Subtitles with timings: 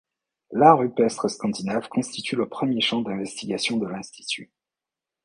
[0.51, 4.51] L'art rupestre scandinave constitue le premier champ d'investigation de l'institut.